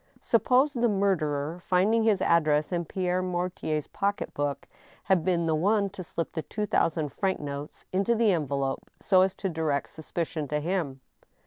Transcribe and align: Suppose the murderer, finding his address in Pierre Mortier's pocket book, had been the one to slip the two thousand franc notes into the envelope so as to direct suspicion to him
Suppose 0.23 0.73
the 0.73 0.89
murderer, 0.89 1.59
finding 1.61 2.01
his 2.01 2.23
address 2.23 2.71
in 2.71 2.85
Pierre 2.85 3.21
Mortier's 3.21 3.85
pocket 3.85 4.33
book, 4.33 4.67
had 5.03 5.23
been 5.23 5.45
the 5.45 5.53
one 5.53 5.91
to 5.91 6.03
slip 6.03 6.31
the 6.31 6.41
two 6.41 6.65
thousand 6.65 7.09
franc 7.09 7.39
notes 7.39 7.85
into 7.93 8.15
the 8.15 8.31
envelope 8.31 8.89
so 8.99 9.21
as 9.21 9.35
to 9.35 9.47
direct 9.47 9.89
suspicion 9.89 10.47
to 10.47 10.59
him 10.59 11.01